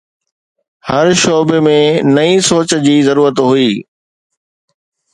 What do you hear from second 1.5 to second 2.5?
۾ نئين